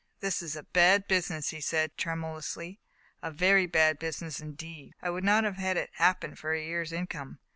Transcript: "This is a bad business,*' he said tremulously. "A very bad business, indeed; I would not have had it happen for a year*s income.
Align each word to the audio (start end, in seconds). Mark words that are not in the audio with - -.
"This 0.19 0.41
is 0.41 0.55
a 0.55 0.63
bad 0.63 1.07
business,*' 1.07 1.51
he 1.51 1.61
said 1.61 1.95
tremulously. 1.95 2.79
"A 3.21 3.29
very 3.29 3.67
bad 3.67 3.99
business, 3.99 4.39
indeed; 4.39 4.95
I 4.99 5.11
would 5.11 5.23
not 5.23 5.43
have 5.43 5.57
had 5.57 5.77
it 5.77 5.91
happen 5.93 6.33
for 6.33 6.53
a 6.53 6.63
year*s 6.65 6.91
income. 6.91 7.37